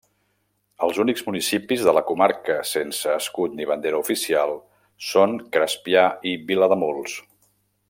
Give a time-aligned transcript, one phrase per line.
[0.85, 4.55] Els únics municipis de la comarca sense escut ni bandera oficial
[5.11, 7.21] són Crespià i Vilademuls.